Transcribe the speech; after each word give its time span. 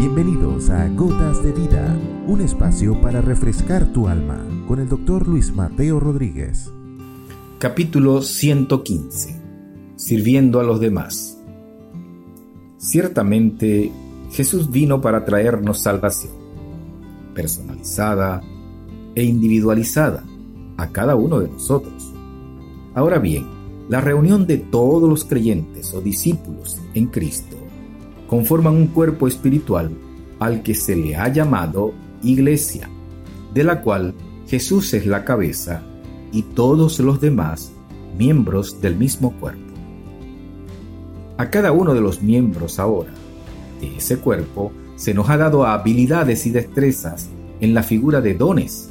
Bienvenidos 0.00 0.70
a 0.70 0.88
Gotas 0.90 1.42
de 1.42 1.50
Vida, 1.50 1.92
un 2.28 2.40
espacio 2.40 3.00
para 3.00 3.20
refrescar 3.20 3.92
tu 3.92 4.06
alma 4.06 4.46
con 4.68 4.78
el 4.78 4.88
doctor 4.88 5.26
Luis 5.26 5.52
Mateo 5.52 5.98
Rodríguez. 5.98 6.70
Capítulo 7.58 8.22
115. 8.22 9.42
Sirviendo 9.96 10.60
a 10.60 10.62
los 10.62 10.78
demás. 10.78 11.42
Ciertamente, 12.76 13.90
Jesús 14.30 14.70
vino 14.70 15.00
para 15.00 15.24
traernos 15.24 15.80
salvación, 15.80 16.32
personalizada 17.34 18.40
e 19.16 19.24
individualizada 19.24 20.22
a 20.76 20.92
cada 20.92 21.16
uno 21.16 21.40
de 21.40 21.48
nosotros. 21.48 22.14
Ahora 22.94 23.18
bien, 23.18 23.48
la 23.88 24.00
reunión 24.00 24.46
de 24.46 24.58
todos 24.58 25.08
los 25.08 25.24
creyentes 25.24 25.92
o 25.92 26.00
discípulos 26.00 26.80
en 26.94 27.06
Cristo 27.06 27.56
conforman 28.28 28.76
un 28.76 28.86
cuerpo 28.88 29.26
espiritual 29.26 29.90
al 30.38 30.62
que 30.62 30.74
se 30.74 30.94
le 30.94 31.16
ha 31.16 31.28
llamado 31.32 31.92
iglesia, 32.22 32.88
de 33.52 33.64
la 33.64 33.80
cual 33.80 34.14
Jesús 34.46 34.94
es 34.94 35.06
la 35.06 35.24
cabeza 35.24 35.82
y 36.30 36.42
todos 36.42 37.00
los 37.00 37.20
demás 37.20 37.72
miembros 38.16 38.80
del 38.80 38.96
mismo 38.96 39.32
cuerpo. 39.40 39.62
A 41.38 41.50
cada 41.50 41.72
uno 41.72 41.94
de 41.94 42.00
los 42.00 42.22
miembros 42.22 42.78
ahora 42.78 43.12
de 43.80 43.96
ese 43.96 44.18
cuerpo 44.18 44.72
se 44.96 45.14
nos 45.14 45.30
ha 45.30 45.36
dado 45.36 45.66
habilidades 45.66 46.46
y 46.46 46.50
destrezas 46.50 47.28
en 47.60 47.74
la 47.74 47.82
figura 47.82 48.20
de 48.20 48.34
dones 48.34 48.90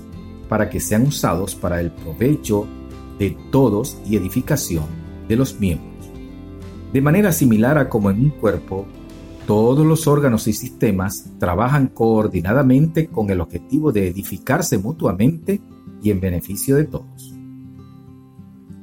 para 0.50 0.70
que 0.70 0.80
sean 0.80 1.06
usados 1.06 1.56
para 1.56 1.80
el 1.80 1.92
provecho 1.92 2.66
de 3.20 3.38
todos 3.52 3.98
y 4.08 4.16
edificación 4.16 4.86
de 5.28 5.36
los 5.36 5.60
miembros. 5.60 6.10
De 6.94 7.02
manera 7.02 7.32
similar 7.32 7.78
a 7.78 7.90
como 7.90 8.10
en 8.10 8.20
un 8.20 8.30
cuerpo 8.30 8.86
todos 9.48 9.86
los 9.86 10.08
órganos 10.08 10.46
y 10.50 10.54
sistemas 10.54 11.32
trabajan 11.40 11.88
coordinadamente 11.88 13.08
con 13.08 13.30
el 13.30 13.40
objetivo 13.40 13.94
de 13.94 14.10
edificarse 14.10 14.78
mutuamente 14.78 15.62
y 16.04 16.12
en 16.12 16.20
beneficio 16.20 16.76
de 16.76 16.84
todos. 16.84 17.34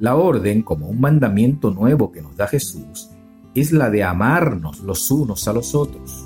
La 0.01 0.17
orden, 0.17 0.63
como 0.63 0.89
un 0.89 1.01
mandamiento 1.01 1.71
nuevo 1.71 2.11
que 2.11 2.23
nos 2.23 2.35
da 2.35 2.47
Jesús, 2.47 3.11
es 3.55 3.73
la 3.73 3.91
de 3.91 4.05
amarnos 4.05 4.81
los 4.81 5.11
unos 5.11 5.47
a 5.47 5.53
los 5.53 5.75
otros. 5.75 6.25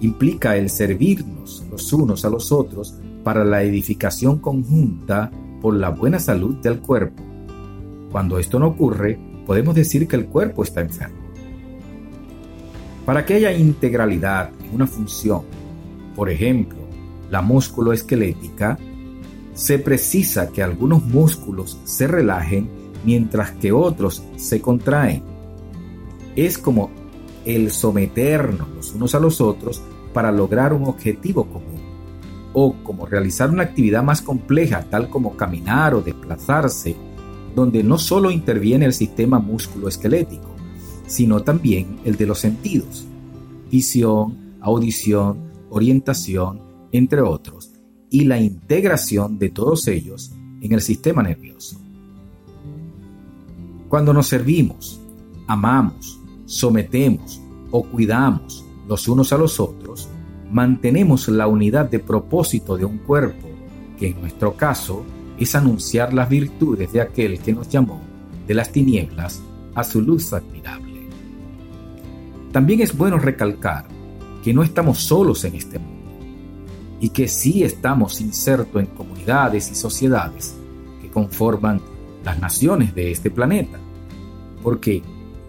Implica 0.00 0.56
el 0.56 0.70
servirnos 0.70 1.64
los 1.70 1.92
unos 1.92 2.24
a 2.24 2.30
los 2.30 2.50
otros 2.50 2.94
para 3.22 3.44
la 3.44 3.62
edificación 3.62 4.38
conjunta 4.38 5.30
por 5.60 5.74
la 5.74 5.90
buena 5.90 6.18
salud 6.18 6.54
del 6.56 6.80
cuerpo. 6.80 7.22
Cuando 8.10 8.38
esto 8.38 8.58
no 8.58 8.68
ocurre, 8.68 9.18
podemos 9.46 9.74
decir 9.74 10.08
que 10.08 10.16
el 10.16 10.26
cuerpo 10.26 10.62
está 10.62 10.80
enfermo. 10.80 11.21
Para 13.04 13.26
que 13.26 13.34
haya 13.34 13.52
integralidad 13.52 14.50
en 14.62 14.74
una 14.74 14.86
función, 14.86 15.42
por 16.14 16.30
ejemplo, 16.30 16.78
la 17.30 17.42
músculo 17.42 17.92
esquelética, 17.92 18.78
se 19.54 19.78
precisa 19.78 20.50
que 20.50 20.62
algunos 20.62 21.04
músculos 21.04 21.78
se 21.84 22.06
relajen 22.06 22.68
mientras 23.04 23.50
que 23.52 23.72
otros 23.72 24.22
se 24.36 24.60
contraen. 24.60 25.22
Es 26.36 26.58
como 26.58 26.90
el 27.44 27.70
someternos 27.70 28.68
los 28.68 28.94
unos 28.94 29.14
a 29.14 29.20
los 29.20 29.40
otros 29.40 29.82
para 30.12 30.30
lograr 30.30 30.72
un 30.72 30.84
objetivo 30.84 31.44
común, 31.46 31.80
o 32.52 32.74
como 32.84 33.06
realizar 33.06 33.50
una 33.50 33.64
actividad 33.64 34.02
más 34.02 34.22
compleja 34.22 34.84
tal 34.88 35.08
como 35.08 35.36
caminar 35.36 35.94
o 35.94 36.02
desplazarse, 36.02 36.94
donde 37.54 37.82
no 37.82 37.98
solo 37.98 38.30
interviene 38.30 38.86
el 38.86 38.92
sistema 38.92 39.38
músculo-esquelético, 39.38 40.52
sino 41.06 41.40
también 41.40 41.98
el 42.04 42.16
de 42.16 42.26
los 42.26 42.38
sentidos, 42.38 43.06
visión, 43.70 44.56
audición, 44.60 45.38
orientación, 45.70 46.60
entre 46.92 47.20
otros, 47.20 47.72
y 48.10 48.24
la 48.24 48.40
integración 48.40 49.38
de 49.38 49.48
todos 49.50 49.88
ellos 49.88 50.32
en 50.60 50.72
el 50.72 50.80
sistema 50.80 51.22
nervioso. 51.22 51.80
Cuando 53.88 54.12
nos 54.12 54.28
servimos, 54.28 55.00
amamos, 55.46 56.18
sometemos 56.44 57.40
o 57.70 57.82
cuidamos 57.82 58.64
los 58.88 59.08
unos 59.08 59.32
a 59.32 59.38
los 59.38 59.58
otros, 59.60 60.08
mantenemos 60.50 61.28
la 61.28 61.46
unidad 61.46 61.90
de 61.90 61.98
propósito 61.98 62.76
de 62.76 62.84
un 62.84 62.98
cuerpo, 62.98 63.48
que 63.98 64.08
en 64.08 64.20
nuestro 64.20 64.54
caso 64.56 65.02
es 65.38 65.54
anunciar 65.54 66.12
las 66.12 66.28
virtudes 66.28 66.92
de 66.92 67.00
aquel 67.00 67.38
que 67.40 67.54
nos 67.54 67.68
llamó 67.68 68.00
de 68.46 68.54
las 68.54 68.70
tinieblas 68.70 69.42
a 69.74 69.82
su 69.84 70.02
luz 70.02 70.32
admirable. 70.32 70.91
También 72.52 72.80
es 72.80 72.96
bueno 72.96 73.18
recalcar 73.18 73.86
que 74.44 74.52
no 74.52 74.62
estamos 74.62 74.98
solos 74.98 75.44
en 75.44 75.54
este 75.54 75.78
mundo 75.78 76.02
y 77.00 77.08
que 77.08 77.26
sí 77.26 77.64
estamos 77.64 78.20
insertos 78.20 78.80
en 78.80 78.86
comunidades 78.88 79.70
y 79.70 79.74
sociedades 79.74 80.54
que 81.00 81.08
conforman 81.08 81.80
las 82.24 82.38
naciones 82.38 82.94
de 82.94 83.10
este 83.10 83.30
planeta, 83.30 83.78
porque 84.62 85.02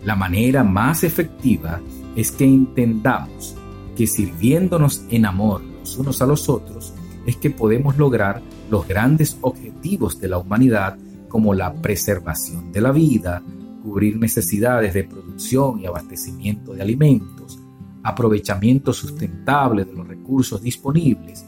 la 0.03 0.16
manera 0.16 0.64
más 0.64 1.03
efectiva 1.03 1.80
es 2.16 2.31
que 2.31 2.46
entendamos 2.46 3.56
que 3.96 4.08
sirviéndonos 4.08 5.03
en 5.09 5.25
amor 5.25 5.62
los 5.62 5.97
unos 5.97 6.22
a 6.22 6.25
los 6.25 6.50
otros 6.50 6.94
es 7.25 7.38
que 7.38 7.50
podemos 7.50 7.97
lograr 7.97 8.41
los 8.70 8.88
grandes 8.88 9.38
objetivos 9.41 10.20
de 10.20 10.30
la 10.30 10.38
humanidad 10.38 10.97
como 11.30 11.53
la 11.53 11.74
preservación 11.74 12.72
de 12.72 12.81
la 12.81 12.91
vida, 12.91 13.41
cubrir 13.84 14.18
necesidades 14.18 14.94
de 14.94 15.04
producción 15.04 15.80
y 15.80 15.86
abastecimiento 15.86 16.74
de 16.74 16.82
alimentos, 16.82 17.60
aprovechamiento 18.02 18.94
sustentable 18.94 19.84
de 19.84 19.94
los 19.94 20.08
recursos 20.08 20.62
disponibles, 20.62 21.46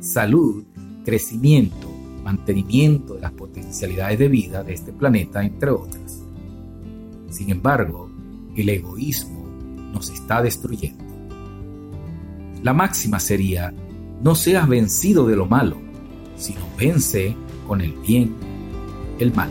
salud, 0.00 0.64
crecimiento, 1.02 1.90
mantenimiento 2.22 3.14
de 3.14 3.22
las 3.22 3.32
potencialidades 3.32 4.18
de 4.18 4.28
vida 4.28 4.62
de 4.62 4.74
este 4.74 4.92
planeta, 4.92 5.42
entre 5.42 5.70
otras. 5.70 6.22
Sin 7.30 7.50
embargo, 7.50 8.10
el 8.54 8.68
egoísmo 8.68 9.46
nos 9.92 10.10
está 10.10 10.42
destruyendo. 10.42 11.04
La 12.62 12.74
máxima 12.74 13.18
sería, 13.18 13.72
no 14.22 14.34
seas 14.34 14.68
vencido 14.68 15.26
de 15.26 15.36
lo 15.36 15.46
malo, 15.46 15.78
sino 16.36 16.60
vence 16.78 17.34
con 17.66 17.80
el 17.80 17.92
bien 17.92 18.34
el 19.18 19.32
mal. 19.34 19.50